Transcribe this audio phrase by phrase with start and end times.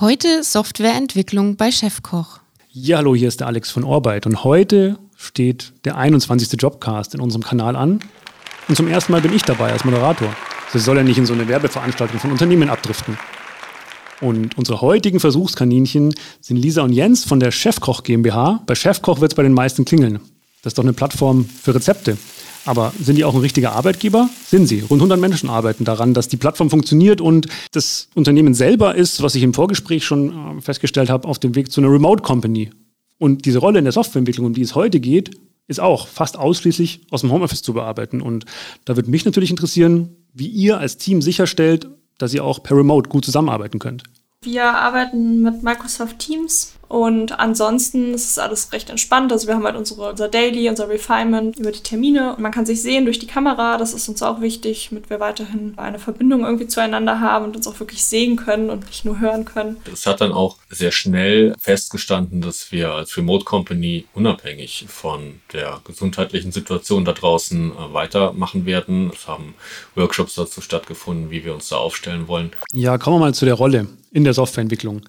[0.00, 2.40] Heute Softwareentwicklung bei Chefkoch.
[2.70, 6.60] Ja, hallo, hier ist der Alex von Orbeit und heute steht der 21.
[6.60, 8.00] Jobcast in unserem Kanal an.
[8.68, 10.34] Und zum ersten Mal bin ich dabei als Moderator.
[10.72, 13.18] Das soll ja nicht in so eine Werbeveranstaltung von Unternehmen abdriften.
[14.22, 18.62] Und unsere heutigen Versuchskaninchen sind Lisa und Jens von der Chefkoch GmbH.
[18.64, 20.20] Bei Chefkoch wird es bei den meisten klingeln.
[20.62, 22.16] Das ist doch eine Plattform für Rezepte.
[22.64, 24.28] Aber sind die auch ein richtiger Arbeitgeber?
[24.46, 24.80] Sind sie.
[24.80, 29.34] Rund 100 Menschen arbeiten daran, dass die Plattform funktioniert und das Unternehmen selber ist, was
[29.34, 32.70] ich im Vorgespräch schon äh, festgestellt habe, auf dem Weg zu einer Remote Company.
[33.18, 35.30] Und diese Rolle in der Softwareentwicklung, um die es heute geht,
[35.68, 38.20] ist auch fast ausschließlich aus dem Homeoffice zu bearbeiten.
[38.20, 38.44] Und
[38.84, 43.08] da würde mich natürlich interessieren, wie ihr als Team sicherstellt, dass ihr auch per Remote
[43.08, 44.04] gut zusammenarbeiten könnt.
[44.42, 49.32] Wir arbeiten mit Microsoft Teams und ansonsten ist es alles recht entspannt.
[49.32, 52.36] Also wir haben halt unsere, unser Daily, unser Refinement über die Termine.
[52.36, 53.78] Und man kann sich sehen durch die Kamera.
[53.78, 57.66] Das ist uns auch wichtig, damit wir weiterhin eine Verbindung irgendwie zueinander haben und uns
[57.66, 59.78] auch wirklich sehen können und nicht nur hören können.
[59.90, 65.80] Es hat dann auch sehr schnell festgestanden, dass wir als Remote Company unabhängig von der
[65.84, 69.10] gesundheitlichen Situation da draußen äh, weitermachen werden.
[69.14, 69.54] Es haben
[69.94, 72.50] Workshops dazu stattgefunden, wie wir uns da aufstellen wollen.
[72.74, 75.00] Ja, kommen wir mal zu der Rolle in der Softwareentwicklung.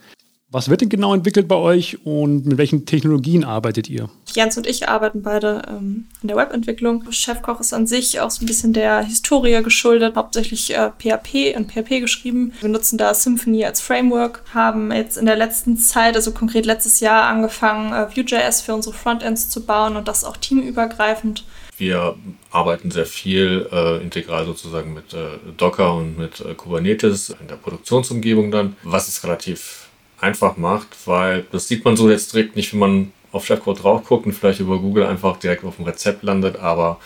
[0.54, 4.08] Was wird denn genau entwickelt bei euch und mit welchen Technologien arbeitet ihr?
[4.36, 7.12] Jens und ich arbeiten beide ähm, in der Webentwicklung.
[7.12, 11.72] Chefkoch ist an sich auch so ein bisschen der Historie geschuldet, hauptsächlich äh, PHP und
[11.72, 12.54] PHP geschrieben.
[12.62, 17.00] Wir nutzen da Symfony als Framework, haben jetzt in der letzten Zeit, also konkret letztes
[17.00, 21.46] Jahr, angefangen, äh, Vue.js für unsere Frontends zu bauen und das auch teamübergreifend.
[21.78, 22.16] Wir
[22.52, 27.56] arbeiten sehr viel äh, integral sozusagen mit äh, Docker und mit äh, Kubernetes in der
[27.56, 29.83] Produktionsumgebung dann, was es relativ
[30.24, 34.06] einfach macht, weil das sieht man so jetzt direkt nicht, wenn man auf Chefcode drauf
[34.06, 37.00] guckt und vielleicht über Google einfach direkt auf dem Rezept landet, aber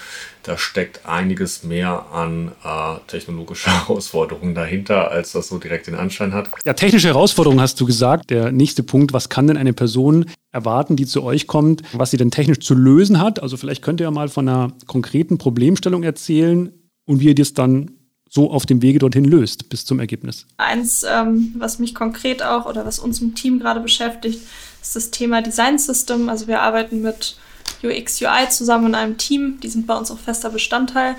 [0.44, 6.34] da steckt einiges mehr an äh, technologischer Herausforderungen dahinter, als das so direkt den Anschein
[6.34, 6.50] hat.
[6.66, 8.30] Ja, technische Herausforderungen hast du gesagt.
[8.30, 12.18] Der nächste Punkt, was kann denn eine Person erwarten, die zu euch kommt, was sie
[12.18, 13.42] denn technisch zu lösen hat?
[13.42, 16.72] Also vielleicht könnt ihr ja mal von einer konkreten Problemstellung erzählen
[17.06, 17.97] und wie ihr das dann
[18.30, 20.46] so auf dem Wege dorthin löst bis zum Ergebnis?
[20.58, 24.40] Eins, ähm, was mich konkret auch oder was uns im Team gerade beschäftigt,
[24.82, 26.30] ist das Thema Design System.
[26.30, 27.38] Also wir arbeiten mit
[27.84, 29.60] UX, UI zusammen in einem Team.
[29.62, 31.16] Die sind bei uns auch fester Bestandteil.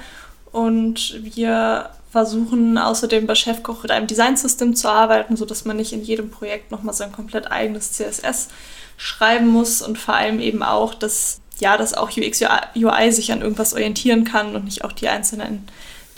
[0.52, 5.92] Und wir versuchen außerdem bei Chefkoch mit einem Design System zu arbeiten, sodass man nicht
[5.92, 8.48] in jedem Projekt nochmal sein komplett eigenes CSS
[8.96, 12.40] schreiben muss und vor allem eben auch, dass ja, dass auch UX,
[12.76, 15.66] UI sich an irgendwas orientieren kann und nicht auch die einzelnen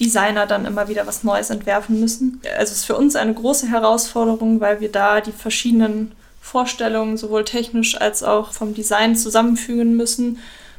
[0.00, 2.40] Designer dann immer wieder was Neues entwerfen müssen.
[2.58, 7.44] Also es ist für uns eine große Herausforderung, weil wir da die verschiedenen Vorstellungen sowohl
[7.44, 10.38] technisch als auch vom Design zusammenfügen müssen.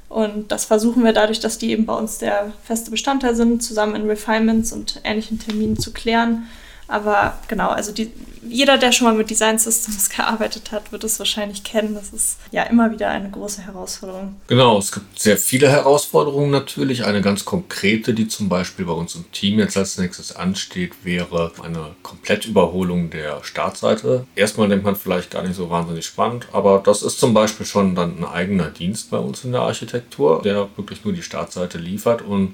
[0.10, 3.96] Und das versuchen wir dadurch, dass die eben bei uns der feste Bestandteil sind, zusammen
[3.96, 6.48] in Refinements und ähnlichen Terminen zu klären.
[6.92, 8.12] Aber genau, also die,
[8.44, 11.96] jeder, der schon mal mit Design Systems gearbeitet hat, wird es wahrscheinlich kennen.
[11.96, 14.36] Das ist ja immer wieder eine große Herausforderung.
[14.48, 17.06] Genau, es gibt sehr viele Herausforderungen natürlich.
[17.06, 21.54] Eine ganz konkrete, die zum Beispiel bei uns im Team jetzt als nächstes ansteht, wäre
[21.64, 24.26] eine Komplettüberholung der Startseite.
[24.36, 27.96] Erstmal denkt man vielleicht gar nicht so wahnsinnig spannend, aber das ist zum Beispiel schon
[27.96, 32.22] dann ein eigener Dienst bei uns in der Architektur, der wirklich nur die Startseite liefert
[32.22, 32.54] und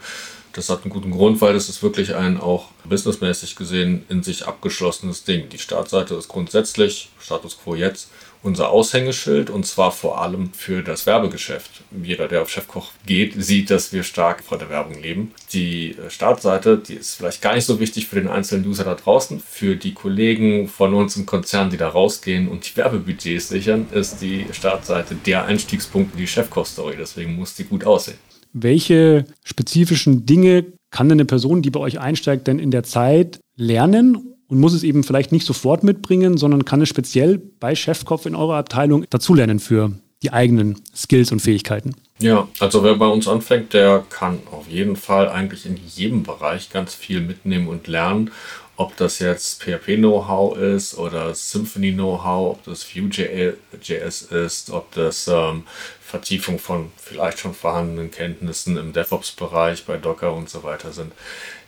[0.58, 4.48] das hat einen guten Grund, weil das ist wirklich ein auch businessmäßig gesehen in sich
[4.48, 5.50] abgeschlossenes Ding.
[5.50, 8.10] Die Startseite ist grundsätzlich, Status quo jetzt,
[8.42, 11.70] unser Aushängeschild und zwar vor allem für das Werbegeschäft.
[12.04, 15.32] Jeder, der auf Chefkoch geht, sieht, dass wir stark vor der Werbung leben.
[15.54, 18.96] Die äh, Startseite, die ist vielleicht gar nicht so wichtig für den einzelnen User da
[18.96, 19.40] draußen.
[19.40, 24.22] Für die Kollegen von uns im Konzern, die da rausgehen und die Werbebudgets sichern, ist
[24.22, 26.96] die Startseite der Einstiegspunkt in die Chefkoch-Story.
[26.98, 28.18] Deswegen muss die gut aussehen.
[28.54, 33.40] Welche spezifischen Dinge kann denn eine Person, die bei euch einsteigt, denn in der Zeit
[33.56, 38.26] lernen und muss es eben vielleicht nicht sofort mitbringen, sondern kann es speziell bei Chefkopf
[38.26, 39.92] in eurer Abteilung dazulernen für
[40.24, 41.96] die eigenen Skills und Fähigkeiten?
[42.20, 46.72] Ja, also wer bei uns anfängt, der kann auf jeden Fall eigentlich in jedem Bereich
[46.72, 48.32] ganz viel mitnehmen und lernen.
[48.76, 55.64] Ob das jetzt PHP-Know-how ist oder Symfony-Know-how, ob das Vue.js ist, ob das ähm,
[56.08, 61.12] Vertiefung von vielleicht schon vorhandenen Kenntnissen im DevOps-Bereich bei Docker und so weiter sind.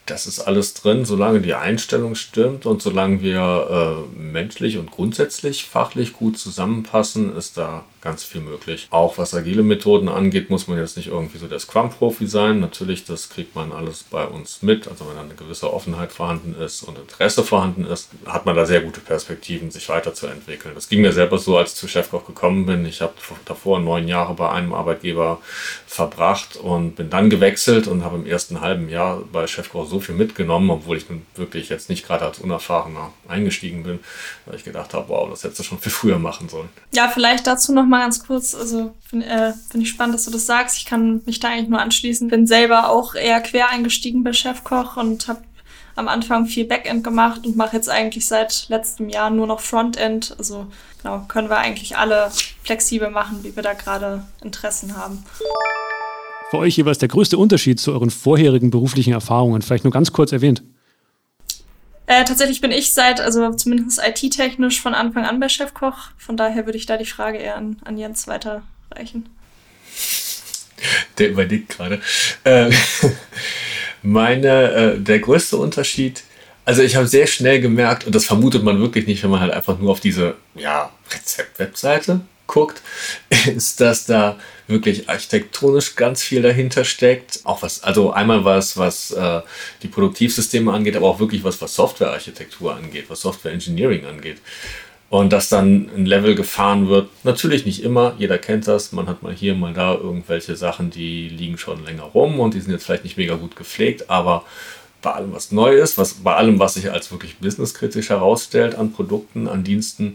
[0.05, 5.65] Das ist alles drin, solange die Einstellung stimmt und solange wir äh, menschlich und grundsätzlich
[5.65, 8.87] fachlich gut zusammenpassen, ist da ganz viel möglich.
[8.91, 12.59] Auch was agile Methoden angeht, muss man jetzt nicht irgendwie so der Scrum-Profi sein.
[12.59, 14.87] Natürlich, das kriegt man alles bei uns mit.
[14.87, 18.65] Also wenn da eine gewisse Offenheit vorhanden ist und Interesse vorhanden ist, hat man da
[18.65, 20.75] sehr gute Perspektiven, sich weiterzuentwickeln.
[20.75, 22.85] Das ging mir selber so, als ich zu Chefkoch gekommen bin.
[22.85, 23.13] Ich habe
[23.45, 25.39] davor neun Jahre bei einem Arbeitgeber
[25.87, 30.15] verbracht und bin dann gewechselt und habe im ersten halben Jahr bei Chefkoch so viel
[30.15, 33.99] mitgenommen, obwohl ich nun wirklich jetzt nicht gerade als Unerfahrener eingestiegen bin,
[34.45, 36.69] weil ich gedacht habe, wow, das hättest du schon viel früher machen sollen.
[36.91, 38.55] Ja, vielleicht dazu noch mal ganz kurz.
[38.55, 40.77] Also finde äh, find ich spannend, dass du das sagst.
[40.77, 42.29] Ich kann mich da eigentlich nur anschließen.
[42.29, 45.41] Bin selber auch eher quer eingestiegen bei Chefkoch und habe
[45.99, 50.33] am Anfang viel Backend gemacht und mache jetzt eigentlich seit letztem Jahr nur noch Frontend.
[50.37, 50.67] Also
[51.01, 52.31] genau, können wir eigentlich alle
[52.63, 55.23] flexibel machen, wie wir da gerade Interessen haben.
[56.49, 60.31] Für euch jeweils der größte Unterschied zu euren vorherigen beruflichen Erfahrungen, vielleicht nur ganz kurz
[60.31, 60.63] erwähnt.
[62.07, 66.09] Äh, tatsächlich bin ich seit, also zumindest IT-technisch von Anfang an bei Chefkoch.
[66.17, 69.29] Von daher würde ich da die Frage eher an, an Jens weiterreichen.
[71.19, 72.01] Der überlegt gerade.
[72.45, 72.71] Äh,
[74.01, 76.23] meine, äh, der größte Unterschied,
[76.65, 79.53] also ich habe sehr schnell gemerkt, und das vermutet man wirklich nicht, wenn man halt
[79.53, 82.81] einfach nur auf diese ja, Rezept-Webseite guckt,
[83.55, 84.37] ist, dass da
[84.67, 87.39] wirklich architektonisch ganz viel dahinter steckt.
[87.43, 89.41] Auch was, also einmal was, was äh,
[89.81, 94.37] die Produktivsysteme angeht, aber auch wirklich was, was Softwarearchitektur angeht, was Software Engineering angeht.
[95.09, 99.23] Und dass dann ein Level gefahren wird, natürlich nicht immer, jeder kennt das, man hat
[99.23, 102.85] mal hier, mal da irgendwelche Sachen, die liegen schon länger rum und die sind jetzt
[102.85, 104.45] vielleicht nicht mega gut gepflegt, aber
[105.01, 108.91] bei allem, was neu ist, was, bei allem, was sich als wirklich businesskritisch herausstellt an
[108.91, 110.13] Produkten, an Diensten,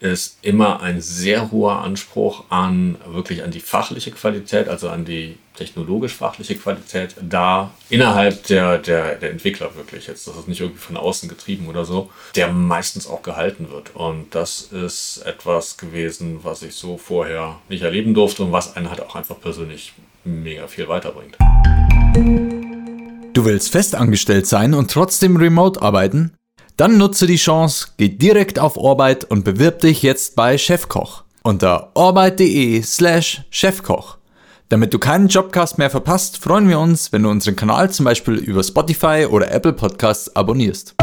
[0.00, 5.36] ist immer ein sehr hoher Anspruch an wirklich an die fachliche Qualität, also an die
[5.56, 10.28] technologisch-fachliche Qualität da innerhalb der, der, der Entwickler wirklich jetzt.
[10.28, 13.94] Das ist nicht irgendwie von außen getrieben oder so, der meistens auch gehalten wird.
[13.96, 18.88] Und das ist etwas gewesen, was ich so vorher nicht erleben durfte und was einen
[18.88, 21.36] halt auch einfach persönlich mega viel weiterbringt.
[23.34, 26.37] Du willst festangestellt sein und trotzdem remote arbeiten?
[26.78, 31.90] Dann nutze die Chance, geh direkt auf Orbit und bewirb dich jetzt bei Chefkoch unter
[31.94, 34.16] orbit.de slash chefkoch.
[34.68, 38.34] Damit du keinen Jobcast mehr verpasst, freuen wir uns, wenn du unseren Kanal zum Beispiel
[38.34, 40.94] über Spotify oder Apple Podcasts abonnierst.